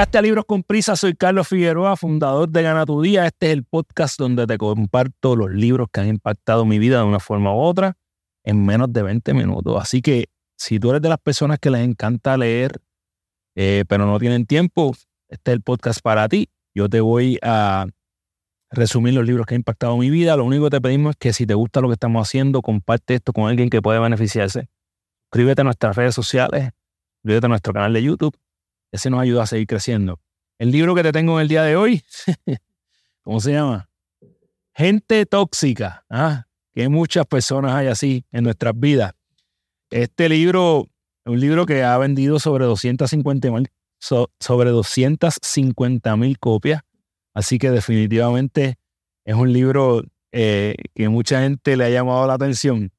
Llegaste 0.00 0.16
a 0.16 0.22
Libros 0.22 0.46
con 0.46 0.62
Prisa, 0.62 0.96
soy 0.96 1.12
Carlos 1.12 1.46
Figueroa, 1.46 1.94
fundador 1.94 2.48
de 2.48 2.62
Gana 2.62 2.86
Tu 2.86 3.02
Día. 3.02 3.26
Este 3.26 3.48
es 3.48 3.52
el 3.52 3.64
podcast 3.64 4.18
donde 4.18 4.46
te 4.46 4.56
comparto 4.56 5.36
los 5.36 5.50
libros 5.50 5.88
que 5.92 6.00
han 6.00 6.08
impactado 6.08 6.64
mi 6.64 6.78
vida 6.78 7.00
de 7.00 7.04
una 7.04 7.20
forma 7.20 7.54
u 7.54 7.58
otra 7.58 7.98
en 8.42 8.64
menos 8.64 8.90
de 8.94 9.02
20 9.02 9.34
minutos. 9.34 9.76
Así 9.78 10.00
que 10.00 10.30
si 10.56 10.80
tú 10.80 10.88
eres 10.88 11.02
de 11.02 11.10
las 11.10 11.18
personas 11.18 11.58
que 11.58 11.68
les 11.68 11.82
encanta 11.82 12.38
leer, 12.38 12.80
eh, 13.54 13.84
pero 13.88 14.06
no 14.06 14.18
tienen 14.18 14.46
tiempo, 14.46 14.94
este 15.28 15.50
es 15.50 15.56
el 15.56 15.60
podcast 15.60 16.00
para 16.00 16.26
ti. 16.30 16.48
Yo 16.74 16.88
te 16.88 17.02
voy 17.02 17.38
a 17.42 17.84
resumir 18.70 19.12
los 19.12 19.26
libros 19.26 19.44
que 19.44 19.54
han 19.54 19.60
impactado 19.60 19.98
mi 19.98 20.08
vida. 20.08 20.34
Lo 20.34 20.46
único 20.46 20.64
que 20.64 20.70
te 20.70 20.80
pedimos 20.80 21.10
es 21.10 21.16
que 21.18 21.34
si 21.34 21.44
te 21.44 21.52
gusta 21.52 21.82
lo 21.82 21.88
que 21.88 21.94
estamos 21.94 22.26
haciendo, 22.26 22.62
comparte 22.62 23.16
esto 23.16 23.34
con 23.34 23.50
alguien 23.50 23.68
que 23.68 23.82
puede 23.82 23.98
beneficiarse. 23.98 24.70
Suscríbete 25.24 25.60
a 25.60 25.64
nuestras 25.64 25.94
redes 25.94 26.14
sociales, 26.14 26.70
suscríbete 27.16 27.44
a 27.44 27.48
nuestro 27.50 27.74
canal 27.74 27.92
de 27.92 28.02
YouTube. 28.02 28.34
Ese 28.92 29.10
nos 29.10 29.20
ayuda 29.20 29.44
a 29.44 29.46
seguir 29.46 29.66
creciendo. 29.66 30.20
El 30.58 30.70
libro 30.70 30.94
que 30.94 31.02
te 31.02 31.12
tengo 31.12 31.38
en 31.38 31.42
el 31.42 31.48
día 31.48 31.62
de 31.62 31.76
hoy, 31.76 32.02
¿cómo 33.22 33.40
se 33.40 33.52
llama? 33.52 33.88
Gente 34.74 35.26
tóxica. 35.26 36.04
¿ah? 36.10 36.46
Que 36.74 36.88
muchas 36.88 37.26
personas 37.26 37.74
hay 37.74 37.86
así 37.88 38.24
en 38.32 38.44
nuestras 38.44 38.78
vidas. 38.78 39.12
Este 39.90 40.28
libro 40.28 40.88
un 41.30 41.38
libro 41.38 41.66
que 41.66 41.82
ha 41.82 41.96
vendido 41.98 42.38
sobre 42.38 42.64
250 42.64 43.50
mil 43.50 43.68
sobre 44.00 44.70
250 44.70 46.16
mil 46.16 46.38
copias. 46.38 46.82
Así 47.34 47.58
que 47.58 47.70
definitivamente 47.70 48.78
es 49.24 49.34
un 49.34 49.52
libro 49.52 50.02
eh, 50.32 50.74
que 50.94 51.08
mucha 51.10 51.42
gente 51.42 51.76
le 51.76 51.84
ha 51.84 51.90
llamado 51.90 52.26
la 52.26 52.34
atención. 52.34 52.90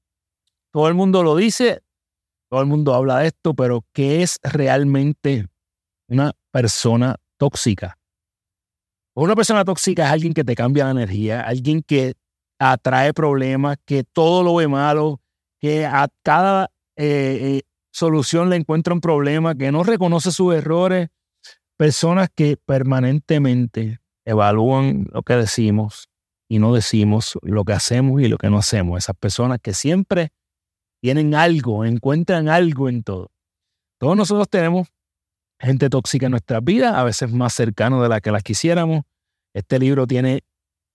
Todo 0.71 0.87
el 0.87 0.93
mundo 0.93 1.23
lo 1.23 1.35
dice, 1.35 1.81
todo 2.49 2.61
el 2.61 2.67
mundo 2.67 2.93
habla 2.93 3.19
de 3.19 3.27
esto, 3.27 3.55
pero 3.55 3.83
¿qué 3.93 4.21
es 4.21 4.39
realmente 4.43 5.47
una 6.11 6.33
persona 6.51 7.15
tóxica? 7.37 7.97
Una 9.15 9.35
persona 9.35 9.65
tóxica 9.65 10.05
es 10.05 10.11
alguien 10.11 10.33
que 10.33 10.43
te 10.43 10.55
cambia 10.55 10.85
la 10.85 10.91
energía, 10.91 11.41
alguien 11.41 11.81
que 11.81 12.13
atrae 12.59 13.13
problemas, 13.13 13.77
que 13.85 14.03
todo 14.03 14.43
lo 14.43 14.55
ve 14.55 14.67
malo, 14.67 15.21
que 15.59 15.85
a 15.85 16.07
cada 16.23 16.65
eh, 16.95 17.39
eh, 17.41 17.61
solución 17.91 18.49
le 18.49 18.57
encuentra 18.57 18.93
un 18.93 19.01
problema, 19.01 19.55
que 19.55 19.71
no 19.71 19.83
reconoce 19.83 20.31
sus 20.31 20.53
errores. 20.53 21.09
Personas 21.77 22.29
que 22.33 22.57
permanentemente 22.57 23.99
evalúan 24.25 25.07
lo 25.11 25.23
que 25.23 25.35
decimos 25.35 26.09
y 26.47 26.59
no 26.59 26.73
decimos, 26.73 27.39
lo 27.41 27.63
que 27.63 27.73
hacemos 27.73 28.21
y 28.21 28.27
lo 28.27 28.37
que 28.37 28.49
no 28.49 28.57
hacemos. 28.57 28.99
Esas 28.99 29.15
personas 29.15 29.59
que 29.61 29.73
siempre 29.73 30.31
tienen 31.01 31.33
algo, 31.33 31.85
encuentran 31.85 32.49
algo 32.49 32.89
en 32.89 33.03
todo. 33.03 33.31
Todos 33.97 34.15
nosotros 34.15 34.47
tenemos 34.49 34.89
gente 35.61 35.89
tóxica 35.89 36.25
en 36.25 36.31
nuestras 36.31 36.63
vidas, 36.63 36.93
a 36.95 37.03
veces 37.03 37.31
más 37.31 37.53
cercano 37.53 38.01
de 38.01 38.09
la 38.09 38.19
que 38.19 38.31
las 38.31 38.43
quisiéramos. 38.43 39.03
Este 39.53 39.79
libro 39.79 40.07
tiene 40.07 40.43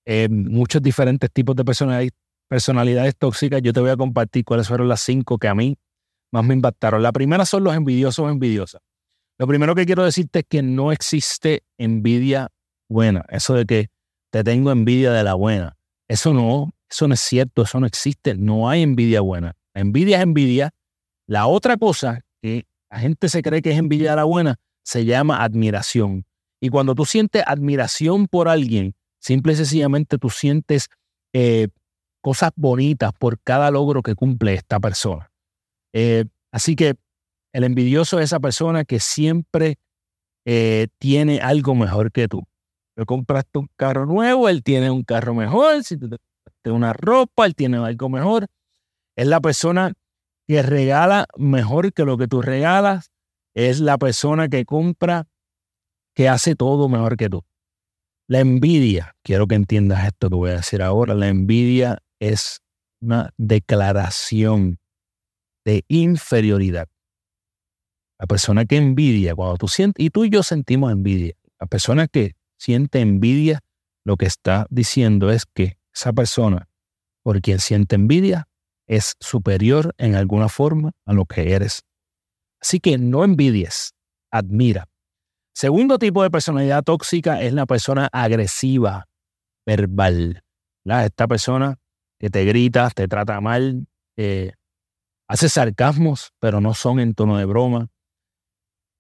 eh, 0.05 0.28
muchos 0.28 0.83
diferentes 0.83 1.31
tipos 1.31 1.55
de 1.56 1.64
personalidades, 2.48 3.17
tóxicas. 3.17 3.62
Yo 3.62 3.72
te 3.72 3.81
voy 3.81 3.91
a 3.91 3.97
compartir 3.97 4.44
cuáles 4.44 4.69
fueron 4.69 4.89
las 4.89 5.00
cinco 5.00 5.39
que 5.39 5.48
a 5.48 5.55
mí 5.55 5.77
más 6.33 6.44
me 6.44 6.55
impactaron. 6.55 7.03
La 7.03 7.12
primera 7.12 7.44
son 7.47 7.64
los 7.64 7.75
envidiosos 7.75 8.25
o 8.25 8.28
envidiosas. 8.28 8.81
Lo 9.39 9.47
primero 9.47 9.75
que 9.75 9.87
quiero 9.87 10.05
decirte 10.05 10.41
es 10.41 10.44
que 10.48 10.62
no 10.62 10.92
existe 10.92 11.62
envidia 11.78 12.48
buena. 12.89 13.25
Eso 13.28 13.55
de 13.55 13.67
que 13.67 13.89
te 14.31 14.42
tengo 14.42 14.70
envidia 14.70 15.12
de 15.12 15.22
la 15.22 15.34
buena. 15.34 15.77
Eso 16.09 16.33
no, 16.33 16.72
eso 16.91 17.09
no 17.09 17.15
es 17.15 17.21
cierto, 17.21 17.62
eso 17.62 17.78
no 17.81 17.87
existe. 17.87 18.34
No 18.37 18.69
hay 18.69 18.83
envidia 18.83 19.21
buena. 19.21 19.54
Envidia 19.75 20.16
es 20.19 20.22
envidia. 20.22 20.71
La 21.27 21.47
otra 21.47 21.77
cosa 21.77 22.21
que 22.41 22.66
la 22.97 23.01
gente 23.01 23.29
se 23.29 23.43
cree 23.43 23.61
que 23.61 23.73
es 23.73 23.79
envidia 23.79 24.25
buena 24.25 24.57
se 24.83 25.05
llama 25.05 25.45
admiración. 25.45 26.25
Y 26.62 26.71
cuando 26.71 26.95
tú 26.95 27.05
sientes 27.05 27.43
admiración 27.47 28.27
por 28.27 28.49
alguien, 28.49 28.95
simple 29.19 29.53
y 29.53 29.57
sencillamente 29.57 30.17
tú 30.17 30.31
sientes 30.31 30.89
eh, 31.34 31.69
cosas 32.23 32.53
bonitas 32.57 33.12
por 33.12 33.39
cada 33.43 33.71
logro 33.71 34.03
que 34.03 34.15
cumple 34.15 34.55
esta 34.55 34.81
persona. 34.81 35.31
Eh, 35.93 36.25
así 36.51 36.75
que 36.75 36.95
el 37.53 37.65
envidioso 37.65 38.19
es 38.19 38.27
esa 38.27 38.41
persona 38.41 38.87
que 38.87 38.99
siempre 38.99 39.77
eh, 40.47 40.89
tiene 40.99 41.41
algo 41.41 41.75
mejor 41.75 42.11
que 42.13 42.28
tú. 42.28 42.45
Tú 42.97 43.05
compraste 43.05 43.59
un 43.59 43.69
carro 43.77 44.07
nuevo, 44.07 44.49
él 44.49 44.63
tiene 44.63 44.91
un 44.91 45.03
carro 45.03 45.34
mejor. 45.34 45.84
Si 45.84 45.99
te 45.99 46.71
una 46.71 46.95
ropa, 46.95 47.45
él 47.45 47.55
tiene 47.55 47.77
algo 47.77 48.09
mejor. 48.09 48.47
Es 49.17 49.27
la 49.27 49.43
persona 49.43 49.93
que 50.47 50.62
regala 50.62 51.27
mejor 51.37 51.93
que 51.93 52.05
lo 52.05 52.17
que 52.17 52.29
tú 52.29 52.43
regalas. 52.43 53.11
Es 53.55 53.81
la 53.81 53.97
persona 53.97 54.49
que 54.49 54.65
compra, 54.65 55.29
que 56.15 56.29
hace 56.29 56.55
todo 56.55 56.89
mejor 56.89 57.17
que 57.17 57.31
tú. 57.31 57.43
La 58.29 58.41
envidia, 58.41 59.15
quiero 59.23 59.47
que 59.47 59.55
entiendas 59.55 60.07
esto 60.07 60.29
que 60.29 60.37
voy 60.37 60.51
a 60.51 60.57
decir 60.57 60.83
ahora, 60.83 61.15
la 61.15 61.29
envidia 61.29 62.03
es 62.21 62.61
una 63.01 63.31
declaración 63.37 64.79
de 65.65 65.84
inferioridad. 65.89 66.89
La 68.19 68.27
persona 68.27 68.65
que 68.65 68.77
envidia, 68.77 69.34
cuando 69.34 69.57
tú 69.57 69.69
sientes, 69.69 70.05
y 70.05 70.11
tú 70.11 70.25
y 70.25 70.31
yo 70.31 70.43
sentimos 70.43 70.93
envidia, 70.93 71.34
la 71.61 71.67
persona 71.67 72.09
que 72.09 72.34
siente 72.59 73.01
envidia, 73.01 73.61
lo 74.05 74.17
que 74.17 74.27
está 74.27 74.67
diciendo 74.71 75.31
es 75.31 75.45
que 75.47 75.78
esa 75.95 76.13
persona 76.13 76.69
por 77.23 77.41
quien 77.41 77.59
siente 77.59 77.97
envidia 77.97 78.49
es 78.86 79.16
superior 79.20 79.94
en 79.98 80.14
alguna 80.14 80.48
forma 80.48 80.92
a 81.04 81.12
lo 81.12 81.24
que 81.24 81.52
eres. 81.54 81.82
Así 82.60 82.80
que 82.80 82.98
no 82.98 83.24
envidies, 83.24 83.94
admira. 84.30 84.88
Segundo 85.54 85.98
tipo 85.98 86.22
de 86.22 86.30
personalidad 86.30 86.82
tóxica 86.82 87.42
es 87.42 87.52
la 87.52 87.66
persona 87.66 88.08
agresiva, 88.12 89.06
verbal. 89.64 90.42
Esta 90.84 91.26
persona 91.26 91.78
que 92.19 92.30
te 92.30 92.44
grita, 92.44 92.91
te 92.91 93.08
trata 93.08 93.41
mal, 93.41 93.86
hace 95.28 95.48
sarcasmos, 95.48 96.32
pero 96.38 96.60
no 96.60 96.74
son 96.74 97.00
en 97.00 97.14
tono 97.14 97.38
de 97.38 97.44
broma. 97.44 97.88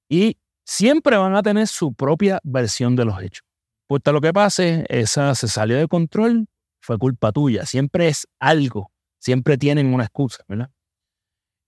Y 0.08 0.38
siempre 0.64 1.16
van 1.16 1.36
a 1.36 1.42
tener 1.42 1.68
su 1.68 1.94
propia 1.94 2.40
versión 2.42 2.96
de 2.96 3.04
los 3.04 3.22
hechos. 3.22 3.44
Puesto 3.88 4.12
lo 4.12 4.20
que 4.20 4.32
pase, 4.32 4.84
esa 4.88 5.34
se 5.34 5.48
salió 5.48 5.76
de 5.76 5.86
control, 5.86 6.48
fue 6.80 6.98
culpa 6.98 7.32
tuya. 7.32 7.66
Siempre 7.66 8.08
es 8.08 8.26
algo, 8.40 8.90
siempre 9.26 9.58
tienen 9.58 9.92
una 9.92 10.04
excusa, 10.04 10.44
¿verdad? 10.46 10.70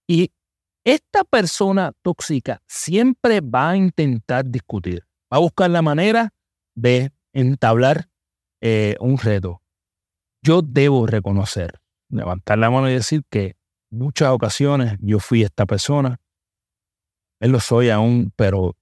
Y 0.07 0.31
esta 0.85 1.25
persona 1.25 1.93
tóxica 2.03 2.63
siempre 2.69 3.41
va 3.41 3.71
a 3.71 3.77
intentar 3.77 4.45
discutir, 4.45 5.05
va 5.33 5.39
a 5.39 5.41
buscar 5.41 5.69
la 5.69 5.83
manera 5.83 6.33
de 6.77 7.11
entablar 7.33 8.09
eh, 8.61 8.95
un 9.01 9.19
reto. 9.19 9.61
Yo 10.41 10.63
debo 10.63 11.09
reconocer, 11.09 11.81
levantar 12.11 12.59
la 12.59 12.71
mano 12.71 12.89
y 12.89 12.95
decir 12.95 13.25
que 13.29 13.57
muchas 13.91 14.29
ocasiones 14.29 14.97
yo 15.01 15.19
fui 15.19 15.43
esta 15.43 15.67
persona. 15.67 16.21
Él 17.41 17.51
lo 17.51 17.59
soy 17.59 17.91
aún, 17.91 18.33
pero 18.37 18.77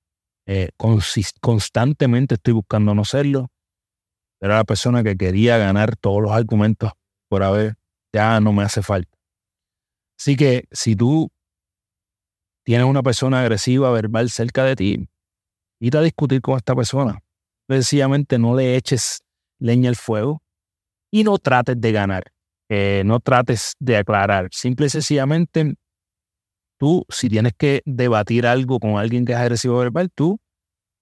eh, 0.46 0.68
constantemente 1.40 2.34
estoy 2.34 2.52
buscando 2.52 2.94
no 2.94 3.06
serlo. 3.06 3.50
Era 4.38 4.56
la 4.56 4.64
persona 4.64 5.02
que 5.02 5.16
quería 5.16 5.56
ganar 5.56 5.96
todos 5.96 6.20
los 6.22 6.32
argumentos 6.32 6.92
por 7.30 7.42
haber, 7.42 7.78
ya 8.16 8.40
no 8.40 8.52
me 8.52 8.62
hace 8.62 8.82
falta. 8.82 9.14
Así 10.18 10.36
que 10.36 10.66
si 10.72 10.96
tú 10.96 11.30
tienes 12.64 12.86
una 12.86 13.02
persona 13.02 13.40
agresiva, 13.42 13.90
verbal 13.90 14.30
cerca 14.30 14.64
de 14.64 14.74
ti, 14.74 15.08
ir 15.78 15.96
a 15.96 16.00
discutir 16.00 16.40
con 16.40 16.56
esta 16.56 16.74
persona. 16.74 17.22
Sencillamente 17.68 18.38
no 18.38 18.56
le 18.56 18.76
eches 18.76 19.20
leña 19.58 19.90
al 19.90 19.96
fuego 19.96 20.42
y 21.10 21.22
no 21.24 21.38
trates 21.38 21.78
de 21.80 21.92
ganar. 21.92 22.24
No 23.04 23.20
trates 23.20 23.74
de 23.78 23.98
aclarar. 23.98 24.48
Simple 24.52 24.86
y 24.86 24.90
sencillamente, 24.90 25.74
tú, 26.78 27.04
si 27.08 27.28
tienes 27.28 27.52
que 27.56 27.82
debatir 27.84 28.46
algo 28.46 28.80
con 28.80 28.96
alguien 28.96 29.24
que 29.24 29.32
es 29.32 29.38
agresivo 29.38 29.78
verbal, 29.78 30.10
tú 30.14 30.38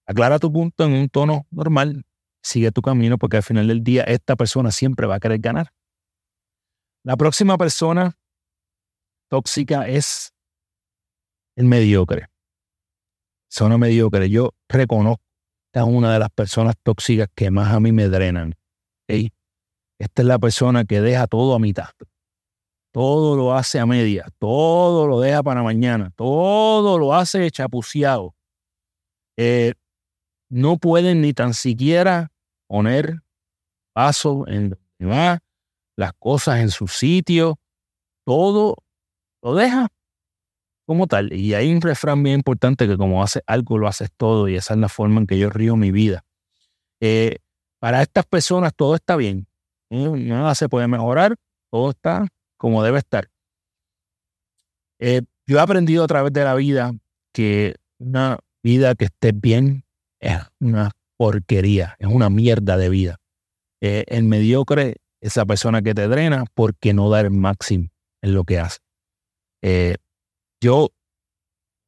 aclara 0.06 0.38
tu 0.38 0.52
punto 0.52 0.84
en 0.84 0.92
un 0.92 1.08
tono 1.08 1.46
normal, 1.50 2.02
sigue 2.42 2.72
tu 2.72 2.82
camino, 2.82 3.16
porque 3.16 3.38
al 3.38 3.42
final 3.42 3.68
del 3.68 3.82
día 3.82 4.02
esta 4.02 4.36
persona 4.36 4.70
siempre 4.70 5.06
va 5.06 5.14
a 5.14 5.20
querer 5.20 5.38
ganar. 5.38 5.68
La 7.04 7.18
próxima 7.18 7.58
persona 7.58 8.16
tóxica 9.28 9.86
es 9.86 10.32
el 11.54 11.66
mediocre. 11.66 12.28
Zona 13.50 13.76
mediocre. 13.76 14.30
Yo 14.30 14.54
reconozco 14.68 15.22
que 15.70 15.80
es 15.80 15.84
una 15.84 16.14
de 16.14 16.18
las 16.18 16.30
personas 16.30 16.76
tóxicas 16.82 17.28
que 17.34 17.50
más 17.50 17.74
a 17.74 17.80
mí 17.80 17.92
me 17.92 18.08
drenan. 18.08 18.54
Esta 19.06 20.22
es 20.22 20.26
la 20.26 20.38
persona 20.38 20.86
que 20.86 21.02
deja 21.02 21.26
todo 21.26 21.54
a 21.54 21.58
mitad. 21.58 21.90
Todo 22.90 23.36
lo 23.36 23.54
hace 23.54 23.78
a 23.78 23.84
media. 23.84 24.26
Todo 24.38 25.06
lo 25.06 25.20
deja 25.20 25.42
para 25.42 25.62
mañana. 25.62 26.10
Todo 26.16 26.98
lo 26.98 27.12
hace 27.12 27.50
chapuceado. 27.50 28.34
Eh, 29.36 29.74
no 30.48 30.78
pueden 30.78 31.20
ni 31.20 31.34
tan 31.34 31.52
siquiera 31.52 32.32
poner 32.66 33.20
paso 33.92 34.48
en 34.48 34.70
donde 34.70 35.04
va, 35.04 35.43
las 35.96 36.12
cosas 36.14 36.60
en 36.60 36.70
su 36.70 36.88
sitio. 36.88 37.58
Todo 38.24 38.76
lo 39.42 39.54
deja 39.54 39.88
como 40.86 41.06
tal. 41.06 41.32
Y 41.32 41.54
hay 41.54 41.72
un 41.72 41.80
refrán 41.80 42.22
bien 42.22 42.36
importante 42.36 42.86
que 42.86 42.96
como 42.96 43.22
haces 43.22 43.42
algo, 43.46 43.78
lo 43.78 43.88
haces 43.88 44.10
todo 44.16 44.48
y 44.48 44.56
esa 44.56 44.74
es 44.74 44.80
la 44.80 44.88
forma 44.88 45.20
en 45.20 45.26
que 45.26 45.38
yo 45.38 45.50
río 45.50 45.76
mi 45.76 45.90
vida. 45.90 46.24
Eh, 47.00 47.38
para 47.80 48.02
estas 48.02 48.26
personas 48.26 48.74
todo 48.74 48.94
está 48.94 49.16
bien. 49.16 49.46
¿eh? 49.90 50.08
Nada 50.08 50.54
se 50.54 50.68
puede 50.68 50.88
mejorar, 50.88 51.36
todo 51.70 51.90
está 51.90 52.28
como 52.56 52.82
debe 52.82 52.98
estar. 52.98 53.28
Eh, 54.98 55.22
yo 55.46 55.58
he 55.58 55.60
aprendido 55.60 56.04
a 56.04 56.06
través 56.06 56.32
de 56.32 56.44
la 56.44 56.54
vida 56.54 56.92
que 57.32 57.76
una 57.98 58.38
vida 58.62 58.94
que 58.94 59.06
esté 59.06 59.32
bien 59.32 59.84
es 60.20 60.38
una 60.60 60.92
porquería, 61.18 61.96
es 61.98 62.08
una 62.08 62.30
mierda 62.30 62.76
de 62.76 62.88
vida. 62.88 63.16
el 63.80 64.24
mediocre, 64.24 64.96
esa 65.24 65.46
persona 65.46 65.80
que 65.82 65.94
te 65.94 66.06
drena 66.06 66.44
porque 66.54 66.92
no 66.92 67.08
da 67.08 67.20
el 67.20 67.30
máximo 67.30 67.88
en 68.22 68.34
lo 68.34 68.44
que 68.44 68.58
hace. 68.58 68.78
Yo 70.60 70.90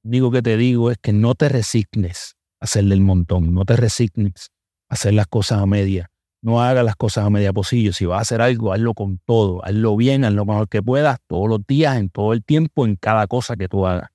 digo 0.02 0.30
que 0.30 0.42
te 0.42 0.56
digo 0.56 0.90
es 0.90 0.98
que 0.98 1.12
no 1.12 1.34
te 1.34 1.48
resignes 1.48 2.36
a 2.60 2.64
hacer 2.64 2.84
del 2.84 3.00
montón, 3.00 3.52
no 3.52 3.64
te 3.64 3.76
resignes 3.76 4.50
a 4.88 4.94
hacer 4.94 5.14
las 5.14 5.26
cosas 5.26 5.60
a 5.60 5.66
media. 5.66 6.10
No 6.42 6.62
hagas 6.62 6.84
las 6.84 6.96
cosas 6.96 7.26
a 7.26 7.30
media 7.30 7.52
posible. 7.52 7.92
Si 7.92 8.06
vas 8.06 8.18
a 8.18 8.22
hacer 8.22 8.40
algo, 8.40 8.72
hazlo 8.72 8.94
con 8.94 9.18
todo, 9.24 9.64
hazlo 9.64 9.96
bien, 9.96 10.24
hazlo 10.24 10.36
lo 10.36 10.46
mejor 10.46 10.68
que 10.68 10.82
puedas, 10.82 11.18
todos 11.26 11.48
los 11.48 11.66
días, 11.66 11.96
en 11.96 12.08
todo 12.08 12.32
el 12.32 12.44
tiempo, 12.44 12.86
en 12.86 12.96
cada 12.96 13.26
cosa 13.26 13.56
que 13.56 13.68
tú 13.68 13.86
hagas. 13.86 14.10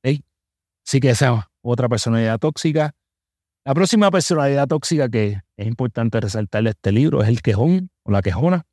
¿Okay? 0.00 0.24
Así 0.86 1.00
que 1.00 1.10
esa 1.10 1.50
otra 1.62 1.88
personalidad 1.88 2.38
tóxica. 2.38 2.94
La 3.64 3.74
próxima 3.74 4.10
personalidad 4.10 4.66
tóxica 4.66 5.08
que 5.08 5.40
es 5.56 5.66
importante 5.66 6.20
resaltarle 6.20 6.70
este 6.70 6.90
libro 6.90 7.22
es 7.22 7.28
el 7.28 7.42
quejón 7.42 7.90
o 8.08 8.10
la 8.10 8.22
quejona. 8.22 8.66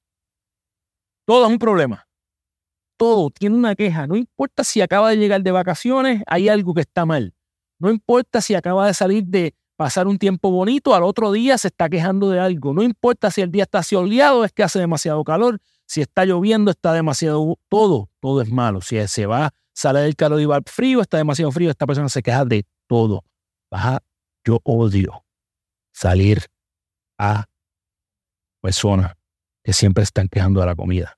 Todo 1.26 1.46
es 1.46 1.52
un 1.52 1.60
problema 1.60 2.06
todo 2.98 3.30
tiene 3.30 3.56
una 3.56 3.76
queja. 3.76 4.08
No 4.08 4.16
importa 4.16 4.64
si 4.64 4.82
acaba 4.82 5.10
de 5.10 5.18
llegar 5.18 5.42
de 5.42 5.52
vacaciones, 5.52 6.24
hay 6.28 6.50
algo 6.50 6.74
que 6.74 6.82
está 6.82 7.06
mal. 7.06 7.34
No 7.80 7.90
importa 7.92 8.42
si 8.42 8.56
acaba 8.56 8.88
de 8.88 8.94
salir 8.94 9.26
de 9.26 9.54
pasar 9.76 10.08
un 10.08 10.18
tiempo 10.18 10.52
bonito, 10.52 10.96
al 10.96 11.04
otro 11.04 11.32
día 11.34 11.58
se 11.58 11.68
está 11.68 11.90
quejando 11.90 12.30
de 12.30 12.40
algo. 12.40 12.74
No 12.74 12.82
importa 12.84 13.30
si 13.30 13.42
el 13.42 13.52
día 13.52 13.64
está 13.64 13.84
soleado, 13.84 14.46
es 14.46 14.54
que 14.54 14.64
hace 14.64 14.80
demasiado 14.80 15.24
calor. 15.24 15.60
Si 15.86 16.02
está 16.02 16.26
lloviendo, 16.26 16.72
está 16.72 16.94
demasiado... 16.94 17.60
Todo, 17.68 18.10
todo 18.22 18.42
es 18.42 18.50
malo. 18.50 18.82
Si 18.82 19.06
se 19.08 19.26
va, 19.26 19.54
sale 19.74 20.00
del 20.00 20.16
calor 20.16 20.40
y 20.40 20.46
va 20.46 20.56
al 20.56 20.64
frío, 20.66 21.02
está 21.02 21.18
demasiado 21.18 21.52
frío, 21.52 21.70
esta 21.70 21.86
persona 21.86 22.08
se 22.08 22.24
queja 22.24 22.46
de 22.46 22.66
todo. 22.88 23.24
Baja, 23.70 24.02
yo 24.46 24.60
odio 24.64 25.26
salir 25.94 26.46
a 27.18 27.46
personas 28.62 29.14
que 29.66 29.74
siempre 29.74 30.06
están 30.06 30.30
quejando 30.30 30.62
de 30.62 30.68
la 30.68 30.76
comida 30.76 31.18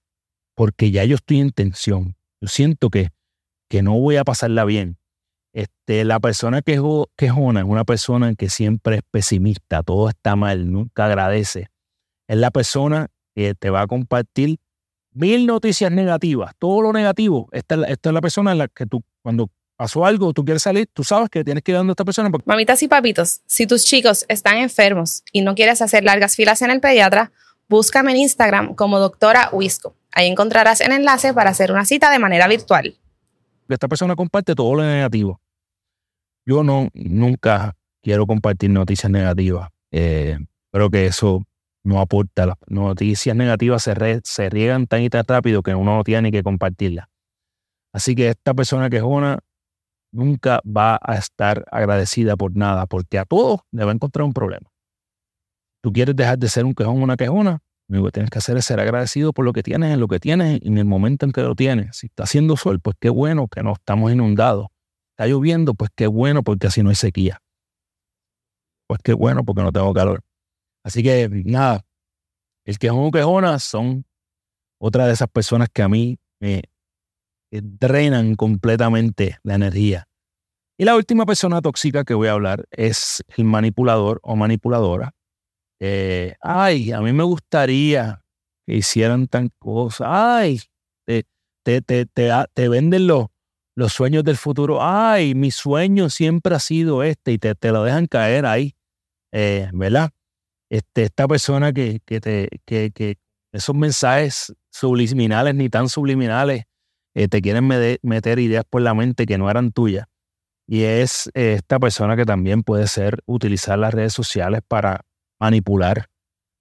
porque 0.57 0.89
ya 0.89 1.05
yo 1.05 1.15
estoy 1.15 1.39
en 1.39 1.51
tensión. 1.51 2.15
Yo 2.41 2.47
siento 2.47 2.89
que, 2.89 3.09
que 3.69 3.83
no 3.83 3.93
voy 3.99 4.15
a 4.17 4.23
pasarla 4.23 4.65
bien. 4.65 4.97
Este, 5.53 6.03
la 6.03 6.19
persona 6.19 6.63
que 6.63 6.81
quejona 7.15 7.59
es 7.59 7.65
una 7.65 7.85
persona 7.85 8.33
que 8.33 8.49
siempre 8.49 8.97
es 8.97 9.01
pesimista, 9.09 9.83
todo 9.83 10.09
está 10.09 10.35
mal, 10.35 10.71
nunca 10.71 11.05
agradece. 11.05 11.67
Es 12.27 12.37
la 12.37 12.49
persona 12.49 13.07
que 13.35 13.53
te 13.53 13.69
va 13.69 13.81
a 13.81 13.87
compartir 13.87 14.57
mil 15.13 15.45
noticias 15.45 15.91
negativas, 15.91 16.53
todo 16.57 16.81
lo 16.81 16.91
negativo. 16.91 17.49
Esta, 17.51 17.75
es 17.85 17.99
la 18.03 18.21
persona 18.21 18.51
en 18.51 18.57
la 18.57 18.67
que 18.67 18.87
tú, 18.87 19.03
cuando 19.21 19.51
pasó 19.75 20.07
algo, 20.07 20.33
tú 20.33 20.43
quieres 20.43 20.63
salir, 20.63 20.87
tú 20.91 21.03
sabes 21.03 21.29
que 21.29 21.43
tienes 21.43 21.63
que 21.63 21.71
ir 21.71 21.77
dando 21.77 21.91
a 21.91 21.93
esta 21.93 22.05
persona. 22.05 22.31
Mamitas 22.45 22.81
y 22.81 22.87
papitos, 22.87 23.41
si 23.45 23.67
tus 23.67 23.85
chicos 23.85 24.25
están 24.27 24.57
enfermos 24.57 25.23
y 25.31 25.41
no 25.41 25.53
quieres 25.53 25.83
hacer 25.83 26.03
largas 26.03 26.35
filas 26.35 26.63
en 26.63 26.71
el 26.71 26.79
pediatra, 26.79 27.31
búscame 27.69 28.11
en 28.11 28.17
Instagram 28.17 28.75
como 28.75 28.99
doctora 28.99 29.49
Wisco. 29.51 29.95
Ahí 30.11 30.27
encontrarás 30.27 30.81
el 30.81 30.91
enlace 30.91 31.33
para 31.33 31.51
hacer 31.51 31.71
una 31.71 31.85
cita 31.85 32.11
de 32.11 32.19
manera 32.19 32.47
virtual. 32.47 32.95
Esta 33.67 33.87
persona 33.87 34.15
comparte 34.15 34.55
todo 34.55 34.75
lo 34.75 34.83
negativo. 34.83 35.41
Yo 36.45 36.63
no, 36.63 36.87
nunca 36.93 37.75
quiero 38.01 38.25
compartir 38.25 38.69
noticias 38.69 39.11
negativas. 39.11 39.69
Eh, 39.91 40.37
creo 40.71 40.89
que 40.89 41.05
eso 41.05 41.43
no 41.83 41.99
aporta. 41.99 42.45
Las 42.45 42.57
noticias 42.67 43.35
negativas 43.35 43.83
se, 43.83 44.21
se 44.23 44.49
riegan 44.49 44.87
tan 44.87 45.01
y 45.01 45.09
tan 45.09 45.25
rápido 45.27 45.61
que 45.61 45.75
uno 45.75 45.97
no 45.97 46.03
tiene 46.03 46.31
que 46.31 46.43
compartirlas. 46.43 47.07
Así 47.93 48.15
que 48.15 48.29
esta 48.29 48.53
persona 48.53 48.89
quejona 48.89 49.39
nunca 50.11 50.61
va 50.65 50.99
a 51.01 51.15
estar 51.15 51.65
agradecida 51.71 52.37
por 52.37 52.55
nada, 52.55 52.85
porque 52.85 53.19
a 53.19 53.25
todos 53.25 53.59
le 53.71 53.83
va 53.83 53.91
a 53.91 53.95
encontrar 53.95 54.23
un 54.23 54.33
problema. 54.33 54.69
Tú 55.87 55.93
quieres 55.93 56.17
dejar 56.17 56.37
de 56.37 56.49
ser 56.49 56.65
un 56.65 56.73
quejón 56.73 56.99
o 56.99 57.03
una 57.05 57.15
quejona, 57.15 57.59
lo 57.87 58.03
que 58.03 58.11
tienes 58.11 58.29
que 58.29 58.39
hacer 58.39 58.57
es 58.57 58.65
ser 58.65 58.77
agradecido 58.81 59.31
por 59.31 59.45
lo 59.45 59.53
que 59.53 59.63
tienes, 59.63 59.93
en 59.93 60.01
lo 60.01 60.09
que 60.09 60.19
tienes 60.19 60.59
y 60.61 60.67
en 60.67 60.77
el 60.77 60.83
momento 60.83 61.25
en 61.25 61.31
que 61.31 61.39
lo 61.39 61.55
tienes. 61.55 61.95
Si 61.95 62.07
está 62.07 62.23
haciendo 62.23 62.57
sol, 62.57 62.81
pues 62.81 62.97
qué 62.99 63.09
bueno 63.09 63.47
que 63.47 63.63
no 63.63 63.71
estamos 63.71 64.11
inundados. 64.11 64.67
Está 65.11 65.27
lloviendo, 65.27 65.75
pues 65.75 65.89
qué 65.95 66.07
bueno 66.07 66.43
porque 66.43 66.67
así 66.67 66.83
no 66.83 66.89
hay 66.89 66.97
sequía. 66.97 67.41
Pues 68.85 68.99
qué 69.01 69.13
bueno 69.13 69.45
porque 69.45 69.63
no 69.63 69.71
tengo 69.71 69.93
calor. 69.93 70.25
Así 70.83 71.01
que 71.03 71.29
nada, 71.45 71.85
el 72.65 72.77
quejón 72.79 73.05
o 73.05 73.11
quejona 73.11 73.57
son 73.57 74.03
otra 74.81 75.07
de 75.07 75.13
esas 75.13 75.29
personas 75.29 75.69
que 75.71 75.83
a 75.83 75.87
mí 75.87 76.19
me 76.41 76.63
drenan 77.49 78.35
completamente 78.35 79.37
la 79.41 79.55
energía. 79.55 80.09
Y 80.77 80.83
la 80.83 80.97
última 80.97 81.25
persona 81.25 81.61
tóxica 81.61 82.03
que 82.03 82.13
voy 82.13 82.27
a 82.27 82.33
hablar 82.33 82.65
es 82.71 83.23
el 83.37 83.45
manipulador 83.45 84.19
o 84.21 84.35
manipuladora 84.35 85.13
eh, 85.79 86.35
ay, 86.41 86.91
a 86.91 87.01
mí 87.01 87.13
me 87.13 87.23
gustaría 87.23 88.23
que 88.65 88.75
hicieran 88.75 89.27
tan 89.27 89.49
cosas. 89.59 90.07
Ay, 90.09 90.59
te, 91.05 91.25
te, 91.63 91.81
te, 91.81 92.05
te, 92.05 92.69
venden 92.69 93.07
los, 93.07 93.27
los 93.75 93.93
sueños 93.93 94.23
del 94.23 94.37
futuro. 94.37 94.79
Ay, 94.81 95.35
mi 95.35 95.51
sueño 95.51 96.09
siempre 96.09 96.55
ha 96.55 96.59
sido 96.59 97.03
este 97.03 97.33
y 97.33 97.37
te, 97.37 97.55
lo 97.71 97.83
dejan 97.83 98.07
caer 98.07 98.45
ahí, 98.45 98.75
eh, 99.31 99.69
¿verdad? 99.73 100.11
Este, 100.69 101.03
esta 101.03 101.27
persona 101.27 101.71
que, 101.73 102.01
que, 102.05 102.19
te, 102.19 102.49
que, 102.65 102.91
que 102.91 103.17
esos 103.53 103.75
mensajes 103.75 104.53
subliminales 104.71 105.55
ni 105.55 105.69
tan 105.69 105.89
subliminales 105.89 106.65
eh, 107.15 107.27
te 107.27 107.41
quieren 107.41 107.67
meter 107.67 108.39
ideas 108.39 108.63
por 108.69 108.81
la 108.81 108.93
mente 108.93 109.25
que 109.25 109.37
no 109.37 109.49
eran 109.49 109.71
tuyas. 109.71 110.05
Y 110.67 110.83
es 110.83 111.31
esta 111.33 111.79
persona 111.79 112.15
que 112.15 112.25
también 112.25 112.61
puede 112.61 112.87
ser 112.87 113.21
utilizar 113.25 113.79
las 113.79 113.93
redes 113.93 114.13
sociales 114.13 114.61
para 114.67 115.01
manipular 115.39 116.09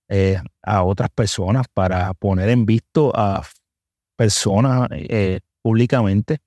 eh, 0.08 0.40
a 0.62 0.84
otras 0.84 1.10
personas 1.10 1.66
para 1.72 2.14
poner 2.14 2.48
en 2.50 2.64
visto 2.64 3.12
a 3.14 3.42
personas 4.16 4.88
eh, 4.92 5.40
públicamente. 5.62 6.38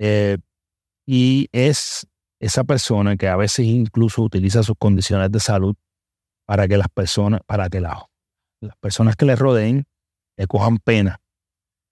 Eh, 0.00 0.38
y 1.06 1.48
es 1.52 2.06
esa 2.40 2.64
persona 2.64 3.16
que 3.16 3.28
a 3.28 3.36
veces 3.36 3.66
incluso 3.66 4.22
utiliza 4.22 4.62
sus 4.62 4.76
condiciones 4.76 5.30
de 5.30 5.40
salud 5.40 5.76
para 6.46 6.66
que 6.66 6.76
las 6.76 6.88
personas, 6.88 7.40
para 7.46 7.68
que 7.68 7.80
las 7.80 8.04
personas 8.80 9.16
que 9.16 9.26
le 9.26 9.36
rodeen 9.36 9.84
cojan 10.48 10.78
pena. 10.78 11.20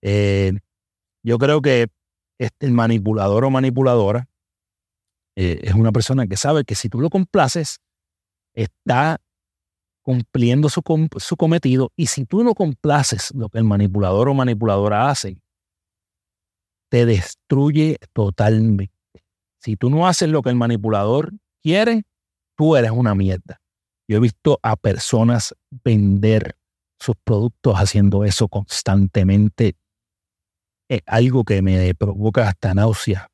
yo 0.02 1.38
creo 1.38 1.60
que 1.60 1.88
este, 2.38 2.66
el 2.66 2.72
manipulador 2.72 3.44
o 3.44 3.50
manipuladora 3.50 4.28
es 5.34 5.74
una 5.74 5.92
persona 5.92 6.26
que 6.26 6.36
sabe 6.36 6.64
que 6.64 6.74
si 6.74 6.88
tú 6.88 7.00
lo 7.00 7.10
complaces, 7.10 7.80
está 8.54 9.20
cumpliendo 10.06 10.68
su, 10.68 10.82
su 11.16 11.36
cometido. 11.36 11.90
Y 11.96 12.06
si 12.06 12.26
tú 12.26 12.44
no 12.44 12.54
complaces 12.54 13.34
lo 13.34 13.48
que 13.48 13.58
el 13.58 13.64
manipulador 13.64 14.28
o 14.28 14.34
manipuladora 14.34 15.10
hace, 15.10 15.42
te 16.88 17.04
destruye 17.06 17.98
totalmente. 18.12 18.94
Si 19.58 19.74
tú 19.74 19.90
no 19.90 20.06
haces 20.06 20.28
lo 20.28 20.42
que 20.42 20.50
el 20.50 20.54
manipulador 20.54 21.32
quiere, 21.60 22.04
tú 22.56 22.76
eres 22.76 22.92
una 22.92 23.16
mierda. 23.16 23.60
Yo 24.08 24.18
he 24.18 24.20
visto 24.20 24.60
a 24.62 24.76
personas 24.76 25.56
vender 25.84 26.56
sus 27.00 27.16
productos 27.24 27.74
haciendo 27.74 28.22
eso 28.22 28.46
constantemente. 28.46 29.74
Es 30.88 31.00
algo 31.06 31.42
que 31.42 31.62
me 31.62 31.92
provoca 31.96 32.48
hasta 32.48 32.74
náusea. 32.74 33.28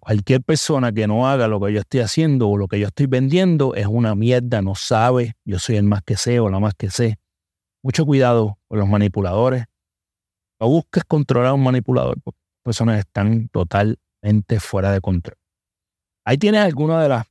Cualquier 0.00 0.42
persona 0.42 0.92
que 0.92 1.06
no 1.06 1.28
haga 1.28 1.46
lo 1.46 1.60
que 1.60 1.72
yo 1.72 1.80
estoy 1.80 2.00
haciendo 2.00 2.48
o 2.48 2.56
lo 2.56 2.66
que 2.66 2.80
yo 2.80 2.88
estoy 2.88 3.06
vendiendo 3.06 3.74
es 3.74 3.86
una 3.86 4.14
mierda, 4.14 4.60
no 4.60 4.74
sabe, 4.74 5.36
yo 5.44 5.58
soy 5.58 5.76
el 5.76 5.84
más 5.84 6.02
que 6.02 6.16
sé 6.16 6.40
o 6.40 6.48
la 6.50 6.58
más 6.58 6.74
que 6.74 6.90
sé. 6.90 7.18
Mucho 7.82 8.04
cuidado 8.04 8.58
con 8.66 8.80
los 8.80 8.88
manipuladores. 8.88 9.66
No 10.60 10.68
busques 10.68 11.04
controlar 11.04 11.50
a 11.50 11.54
un 11.54 11.62
manipulador 11.62 12.20
porque 12.20 12.40
personas 12.64 12.98
están 12.98 13.48
totalmente 13.48 14.58
fuera 14.58 14.90
de 14.90 15.00
control. 15.00 15.36
Ahí 16.24 16.38
tienes 16.38 16.62
algunas 16.62 17.02
de 17.02 17.08
las, 17.08 17.26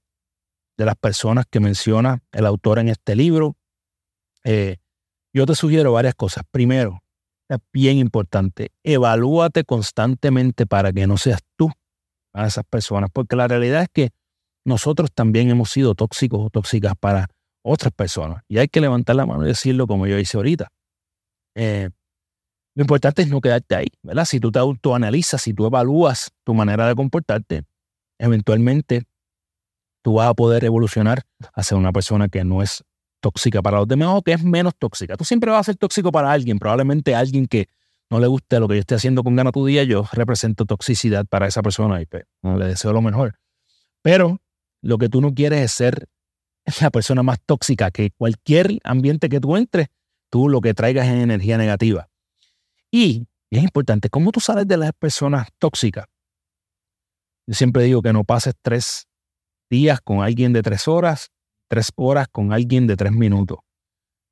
de 0.77 0.85
las 0.85 0.95
personas 0.95 1.45
que 1.49 1.59
menciona 1.59 2.23
el 2.31 2.45
autor 2.45 2.79
en 2.79 2.87
este 2.87 3.17
libro. 3.17 3.57
Eh, 4.45 4.77
yo 5.33 5.45
te 5.45 5.55
sugiero 5.55 5.91
varias 5.91 6.15
cosas. 6.15 6.45
Primero, 6.49 7.03
es 7.49 7.57
bien 7.73 7.97
importante, 7.97 8.71
evalúate 8.83 9.65
constantemente 9.65 10.65
para 10.65 10.93
que 10.93 11.05
no 11.05 11.17
seas 11.17 11.41
tú 11.57 11.69
a 12.35 12.45
esas 12.45 12.65
personas, 12.65 13.09
porque 13.11 13.35
la 13.35 13.47
realidad 13.47 13.81
es 13.83 13.89
que 13.91 14.11
nosotros 14.65 15.09
también 15.13 15.49
hemos 15.49 15.71
sido 15.71 15.95
tóxicos 15.95 16.39
o 16.43 16.49
tóxicas 16.49 16.93
para 16.99 17.27
otras 17.63 17.93
personas. 17.93 18.43
Y 18.47 18.57
hay 18.57 18.67
que 18.67 18.81
levantar 18.81 19.15
la 19.15 19.25
mano 19.25 19.43
y 19.43 19.47
decirlo 19.47 19.87
como 19.87 20.05
yo 20.05 20.19
hice 20.19 20.37
ahorita. 20.37 20.67
Eh, 21.55 21.89
Lo 22.75 22.81
importante 22.81 23.21
es 23.21 23.29
no 23.29 23.39
quedarte 23.39 23.75
ahí, 23.75 23.87
¿verdad? 24.03 24.25
Si 24.25 24.39
tú 24.39 24.51
te 24.51 24.59
autoanalizas, 24.59 25.41
si 25.41 25.53
tú 25.53 25.65
evalúas 25.65 26.31
tu 26.43 26.53
manera 26.53 26.87
de 26.87 26.95
comportarte, 26.95 27.63
eventualmente 28.19 29.03
tú 30.03 30.15
vas 30.15 30.27
a 30.27 30.33
poder 30.33 30.65
evolucionar 30.65 31.23
hacia 31.53 31.77
una 31.77 31.93
persona 31.93 32.27
que 32.27 32.43
no 32.43 32.61
es 32.61 32.83
tóxica 33.21 33.61
para 33.61 33.77
los 33.77 33.87
demás 33.87 34.09
o 34.11 34.21
que 34.21 34.33
es 34.33 34.43
menos 34.43 34.73
tóxica. 34.77 35.15
Tú 35.15 35.23
siempre 35.23 35.49
vas 35.51 35.61
a 35.61 35.63
ser 35.63 35.77
tóxico 35.77 36.11
para 36.11 36.31
alguien, 36.31 36.59
probablemente 36.59 37.15
alguien 37.15 37.47
que 37.47 37.67
no 38.09 38.19
le 38.19 38.27
guste 38.27 38.59
lo 38.59 38.67
que 38.67 38.75
yo 38.75 38.79
esté 38.79 38.95
haciendo 38.95 39.23
con 39.23 39.35
Gana 39.35 39.51
tu 39.51 39.65
Día, 39.65 39.83
yo 39.83 40.05
represento 40.11 40.65
toxicidad 40.65 41.25
para 41.25 41.47
esa 41.47 41.61
persona 41.61 42.01
y 42.01 42.05
pues, 42.05 42.23
le 42.43 42.65
deseo 42.65 42.93
lo 42.93 43.01
mejor. 43.01 43.39
Pero 44.01 44.39
lo 44.81 44.97
que 44.97 45.09
tú 45.09 45.21
no 45.21 45.33
quieres 45.33 45.61
es 45.61 45.71
ser 45.71 46.07
la 46.81 46.89
persona 46.89 47.23
más 47.23 47.39
tóxica, 47.45 47.91
que 47.91 48.11
cualquier 48.11 48.79
ambiente 48.83 49.29
que 49.29 49.39
tú 49.39 49.55
entres, 49.55 49.87
tú 50.29 50.49
lo 50.49 50.61
que 50.61 50.73
traigas 50.73 51.07
es 51.07 51.13
energía 51.13 51.57
negativa. 51.57 52.09
Y, 52.91 53.27
es 53.51 53.63
importante, 53.63 54.09
¿cómo 54.09 54.31
tú 54.31 54.39
sales 54.39 54.67
de 54.67 54.77
las 54.77 54.91
personas 54.93 55.47
tóxicas? 55.59 56.05
Yo 57.47 57.53
siempre 57.53 57.83
digo 57.83 58.01
que 58.01 58.11
no 58.11 58.23
pases 58.23 58.53
tres 58.61 59.07
días 59.69 60.01
con 60.01 60.21
alguien 60.21 60.51
de 60.53 60.61
tres 60.61 60.87
horas, 60.87 61.31
tres 61.67 61.91
horas 61.95 62.27
con 62.27 62.53
alguien 62.53 62.87
de 62.87 62.95
tres 62.95 63.11
minutos. 63.11 63.59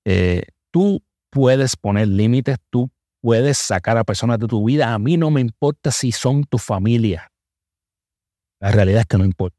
Eh, 0.06 0.44
tú 0.72 1.04
puedes 1.30 1.76
poner 1.76 2.08
límites, 2.08 2.58
tú 2.70 2.92
puedes 3.24 3.58
sacar 3.58 3.98
a 3.98 4.04
personas 4.04 4.38
de 4.38 4.48
tu 4.48 4.66
vida. 4.66 4.94
A 4.94 5.00
mí 5.00 5.16
no 5.16 5.32
me 5.32 5.40
importa 5.40 5.92
si 5.92 6.12
son 6.12 6.44
tu 6.44 6.58
familia. 6.58 7.32
La 8.60 8.70
realidad 8.72 9.02
es 9.02 9.06
que 9.08 9.18
no 9.18 9.24
importa. 9.24 9.58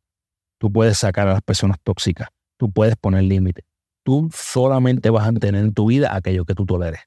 Tú 0.58 0.70
puedes 0.70 0.98
sacar 0.98 1.28
a 1.28 1.32
las 1.32 1.40
personas 1.42 1.78
tóxicas. 1.82 2.28
Tú 2.58 2.70
puedes 2.70 2.94
poner 2.96 3.24
límites. 3.24 3.64
Tú 4.04 4.28
solamente 4.34 5.08
vas 5.08 5.26
a 5.26 5.32
tener 5.32 5.64
en 5.64 5.72
tu 5.72 5.86
vida 5.86 6.14
aquello 6.14 6.44
que 6.44 6.54
tú 6.54 6.66
toleres. 6.66 7.00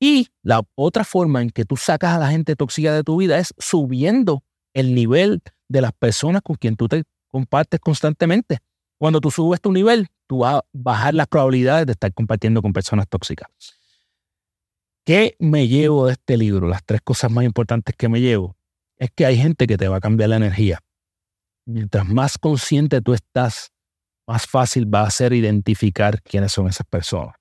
Y 0.00 0.28
la 0.42 0.62
otra 0.74 1.04
forma 1.04 1.42
en 1.42 1.50
que 1.50 1.66
tú 1.66 1.76
sacas 1.76 2.16
a 2.16 2.18
la 2.18 2.28
gente 2.28 2.56
tóxica 2.56 2.94
de 2.94 3.04
tu 3.04 3.18
vida 3.18 3.38
es 3.38 3.52
subiendo 3.58 4.42
el 4.72 4.94
nivel 4.94 5.42
de 5.68 5.82
las 5.82 5.92
personas 5.92 6.40
con 6.40 6.56
quien 6.56 6.76
tú 6.76 6.88
te 6.88 7.04
compartes 7.28 7.78
constantemente. 7.80 8.58
Cuando 8.96 9.20
tú 9.20 9.30
subes 9.30 9.60
tu 9.60 9.70
nivel, 9.70 10.08
tú 10.26 10.38
vas 10.38 10.54
a 10.54 10.64
bajar 10.72 11.12
las 11.12 11.26
probabilidades 11.26 11.84
de 11.84 11.92
estar 11.92 12.12
compartiendo 12.14 12.62
con 12.62 12.72
personas 12.72 13.06
tóxicas. 13.06 13.48
¿Qué 15.06 15.36
me 15.38 15.68
llevo 15.68 16.06
de 16.06 16.12
este 16.12 16.38
libro? 16.38 16.66
Las 16.66 16.82
tres 16.82 17.02
cosas 17.02 17.30
más 17.30 17.44
importantes 17.44 17.94
que 17.94 18.08
me 18.08 18.22
llevo 18.22 18.56
es 18.96 19.10
que 19.10 19.26
hay 19.26 19.36
gente 19.36 19.66
que 19.66 19.76
te 19.76 19.86
va 19.86 19.96
a 19.96 20.00
cambiar 20.00 20.30
la 20.30 20.36
energía. 20.36 20.80
Mientras 21.66 22.08
más 22.08 22.38
consciente 22.38 23.02
tú 23.02 23.12
estás, 23.12 23.70
más 24.26 24.46
fácil 24.46 24.92
va 24.92 25.02
a 25.02 25.10
ser 25.10 25.34
identificar 25.34 26.22
quiénes 26.22 26.52
son 26.52 26.68
esas 26.68 26.86
personas. 26.86 27.34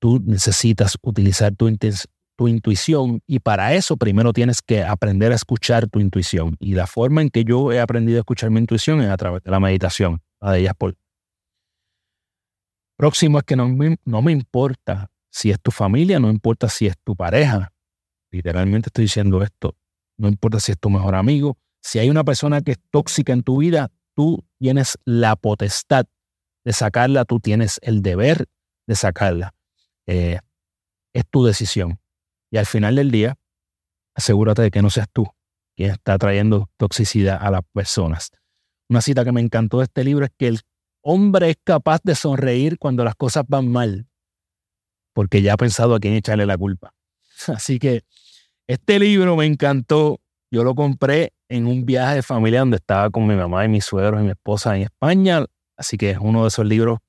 Tú 0.00 0.22
necesitas 0.24 0.96
utilizar 1.02 1.54
tu, 1.54 1.70
tu 2.36 2.48
intuición 2.48 3.20
y 3.26 3.40
para 3.40 3.74
eso 3.74 3.98
primero 3.98 4.32
tienes 4.32 4.62
que 4.62 4.82
aprender 4.84 5.32
a 5.32 5.34
escuchar 5.34 5.88
tu 5.88 6.00
intuición. 6.00 6.56
Y 6.60 6.72
la 6.74 6.86
forma 6.86 7.20
en 7.20 7.28
que 7.28 7.44
yo 7.44 7.72
he 7.72 7.80
aprendido 7.80 8.18
a 8.18 8.20
escuchar 8.20 8.50
mi 8.50 8.60
intuición 8.60 9.02
es 9.02 9.10
a 9.10 9.16
través 9.18 9.42
de 9.42 9.50
la 9.50 9.60
meditación, 9.60 10.22
de. 10.40 10.72
Próximo 12.96 13.38
es 13.38 13.44
que 13.44 13.54
no 13.54 14.22
me 14.22 14.32
importa 14.32 15.10
si 15.38 15.52
es 15.52 15.60
tu 15.60 15.70
familia, 15.70 16.18
no 16.18 16.30
importa 16.30 16.68
si 16.68 16.88
es 16.88 16.96
tu 17.04 17.14
pareja. 17.14 17.72
Literalmente 18.32 18.88
estoy 18.88 19.04
diciendo 19.04 19.40
esto. 19.40 19.76
No 20.16 20.26
importa 20.26 20.58
si 20.58 20.72
es 20.72 20.78
tu 20.80 20.90
mejor 20.90 21.14
amigo. 21.14 21.56
Si 21.80 22.00
hay 22.00 22.10
una 22.10 22.24
persona 22.24 22.60
que 22.60 22.72
es 22.72 22.78
tóxica 22.90 23.32
en 23.32 23.44
tu 23.44 23.58
vida, 23.58 23.92
tú 24.16 24.44
tienes 24.58 24.98
la 25.04 25.36
potestad 25.36 26.06
de 26.64 26.72
sacarla, 26.72 27.24
tú 27.24 27.38
tienes 27.38 27.78
el 27.82 28.02
deber 28.02 28.48
de 28.88 28.96
sacarla. 28.96 29.54
Eh, 30.08 30.40
es 31.12 31.24
tu 31.30 31.44
decisión. 31.44 32.00
Y 32.50 32.56
al 32.56 32.66
final 32.66 32.96
del 32.96 33.12
día, 33.12 33.38
asegúrate 34.16 34.62
de 34.62 34.72
que 34.72 34.82
no 34.82 34.90
seas 34.90 35.06
tú 35.12 35.24
quien 35.76 35.92
está 35.92 36.18
trayendo 36.18 36.68
toxicidad 36.78 37.38
a 37.40 37.52
las 37.52 37.62
personas. 37.72 38.32
Una 38.90 39.02
cita 39.02 39.24
que 39.24 39.30
me 39.30 39.40
encantó 39.40 39.78
de 39.78 39.84
este 39.84 40.02
libro 40.02 40.24
es 40.24 40.32
que 40.36 40.48
el 40.48 40.60
hombre 41.00 41.50
es 41.50 41.58
capaz 41.62 42.00
de 42.02 42.16
sonreír 42.16 42.76
cuando 42.76 43.04
las 43.04 43.14
cosas 43.14 43.44
van 43.46 43.70
mal, 43.70 44.07
porque 45.18 45.42
ya 45.42 45.54
ha 45.54 45.56
pensado 45.56 45.96
a 45.96 45.98
quién 45.98 46.14
echarle 46.14 46.46
la 46.46 46.56
culpa. 46.56 46.94
Así 47.48 47.80
que 47.80 48.04
este 48.68 49.00
libro 49.00 49.34
me 49.34 49.46
encantó. 49.46 50.20
Yo 50.48 50.62
lo 50.62 50.76
compré 50.76 51.32
en 51.48 51.66
un 51.66 51.84
viaje 51.84 52.14
de 52.14 52.22
familia 52.22 52.60
donde 52.60 52.76
estaba 52.76 53.10
con 53.10 53.26
mi 53.26 53.34
mamá 53.34 53.64
y 53.64 53.68
mis 53.68 53.84
suegros 53.84 54.20
y 54.20 54.22
mi 54.22 54.30
esposa 54.30 54.76
en 54.76 54.82
España. 54.82 55.44
Así 55.76 55.96
que 55.96 56.12
es 56.12 56.18
uno 56.20 56.42
de 56.42 56.48
esos 56.48 56.64
libros 56.64 57.00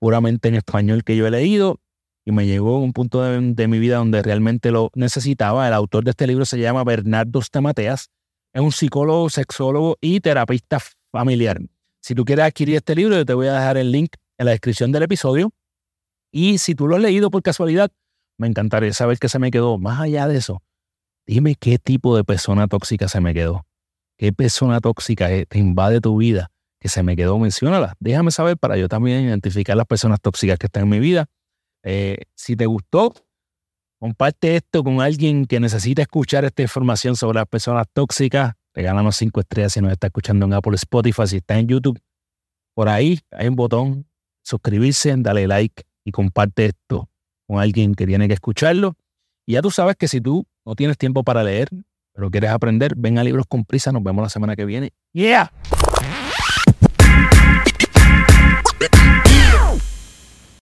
puramente 0.00 0.48
en 0.48 0.56
español 0.56 1.04
que 1.04 1.16
yo 1.16 1.24
he 1.24 1.30
leído 1.30 1.78
y 2.24 2.32
me 2.32 2.46
llegó 2.46 2.74
a 2.74 2.80
un 2.80 2.92
punto 2.92 3.22
de, 3.22 3.68
mi 3.68 3.78
vida 3.78 3.98
donde 3.98 4.22
realmente 4.22 4.72
lo 4.72 4.90
necesitaba. 4.96 5.68
El 5.68 5.74
autor 5.74 6.02
de 6.02 6.10
este 6.10 6.26
libro 6.26 6.44
se 6.44 6.58
llama 6.58 6.82
Bernardo 6.82 7.40
Stamateas. 7.40 8.10
Es 8.52 8.60
un 8.60 8.72
psicólogo, 8.72 9.30
sexólogo 9.30 9.98
y 10.00 10.18
terapista 10.18 10.80
familiar. 11.12 11.60
Si 12.00 12.16
tú 12.16 12.24
quieres 12.24 12.44
adquirir 12.44 12.74
este 12.74 12.96
libro, 12.96 13.14
yo 13.14 13.24
te 13.24 13.34
voy 13.34 13.46
a 13.46 13.52
dejar 13.52 13.76
el 13.76 13.92
link 13.92 14.16
en 14.36 14.46
la 14.46 14.50
descripción 14.50 14.90
del 14.90 15.04
episodio. 15.04 15.52
Y 16.32 16.58
si 16.58 16.74
tú 16.74 16.88
lo 16.88 16.96
has 16.96 17.02
leído 17.02 17.30
por 17.30 17.42
casualidad, 17.42 17.92
me 18.38 18.48
encantaría 18.48 18.92
saber 18.94 19.18
qué 19.18 19.28
se 19.28 19.38
me 19.38 19.50
quedó. 19.50 19.78
Más 19.78 20.00
allá 20.00 20.26
de 20.26 20.38
eso, 20.38 20.62
dime 21.26 21.54
qué 21.54 21.78
tipo 21.78 22.16
de 22.16 22.24
persona 22.24 22.66
tóxica 22.66 23.06
se 23.06 23.20
me 23.20 23.34
quedó. 23.34 23.66
¿Qué 24.16 24.32
persona 24.32 24.80
tóxica 24.80 25.28
te 25.46 25.58
invade 25.58 26.00
tu 26.00 26.16
vida 26.16 26.50
que 26.80 26.88
se 26.88 27.02
me 27.02 27.16
quedó? 27.16 27.38
Menciónala. 27.38 27.94
Déjame 28.00 28.30
saber 28.30 28.56
para 28.56 28.78
yo 28.78 28.88
también 28.88 29.24
identificar 29.24 29.76
las 29.76 29.86
personas 29.86 30.20
tóxicas 30.20 30.58
que 30.58 30.66
están 30.66 30.84
en 30.84 30.88
mi 30.88 31.00
vida. 31.00 31.26
Eh, 31.82 32.22
si 32.34 32.56
te 32.56 32.64
gustó, 32.64 33.12
comparte 34.00 34.56
esto 34.56 34.82
con 34.82 35.02
alguien 35.02 35.44
que 35.44 35.60
necesita 35.60 36.00
escuchar 36.00 36.44
esta 36.46 36.62
información 36.62 37.14
sobre 37.14 37.40
las 37.40 37.46
personas 37.46 37.86
tóxicas. 37.92 38.54
Regálanos 38.74 39.16
cinco 39.16 39.40
estrellas 39.40 39.74
si 39.74 39.82
nos 39.82 39.92
está 39.92 40.06
escuchando 40.06 40.46
en 40.46 40.54
Apple 40.54 40.76
Spotify, 40.76 41.26
si 41.26 41.36
está 41.36 41.58
en 41.58 41.68
YouTube. 41.68 42.00
Por 42.74 42.88
ahí 42.88 43.20
hay 43.30 43.48
un 43.48 43.56
botón, 43.56 44.06
suscribirse, 44.42 45.14
dale 45.18 45.46
like 45.46 45.84
y 46.04 46.12
comparte 46.12 46.66
esto 46.66 47.08
con 47.46 47.60
alguien 47.60 47.94
que 47.94 48.06
tiene 48.06 48.28
que 48.28 48.34
escucharlo. 48.34 48.96
Y 49.46 49.52
ya 49.52 49.62
tú 49.62 49.70
sabes 49.70 49.96
que 49.96 50.08
si 50.08 50.20
tú 50.20 50.46
no 50.64 50.74
tienes 50.74 50.98
tiempo 50.98 51.24
para 51.24 51.42
leer, 51.42 51.68
pero 52.14 52.30
quieres 52.30 52.50
aprender, 52.50 52.94
ven 52.96 53.18
a 53.18 53.24
Libros 53.24 53.46
con 53.48 53.64
Prisa. 53.64 53.92
Nos 53.92 54.02
vemos 54.02 54.22
la 54.22 54.28
semana 54.28 54.56
que 54.56 54.64
viene. 54.64 54.92
¡Yeah! 55.12 55.52